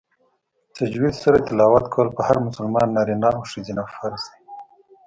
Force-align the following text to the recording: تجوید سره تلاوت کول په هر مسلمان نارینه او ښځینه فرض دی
تجوید 0.77 1.15
سره 1.23 1.45
تلاوت 1.47 1.85
کول 1.93 2.07
په 2.15 2.21
هر 2.27 2.37
مسلمان 2.47 2.87
نارینه 2.95 3.29
او 3.35 3.41
ښځینه 3.51 3.83
فرض 3.95 4.23
دی 4.31 4.43